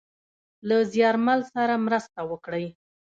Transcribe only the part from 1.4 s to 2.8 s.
سره مرسته وکړﺉ.